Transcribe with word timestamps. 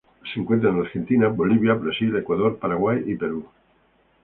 Se 0.33 0.39
encuentra 0.39 0.71
en 0.71 0.79
Argentina, 0.79 1.27
Bolivia, 1.27 1.75
Brasil, 1.75 2.15
Ecuador, 2.17 2.57
Paraguay, 2.57 3.03
y 3.05 3.15
Perú. 3.17 3.47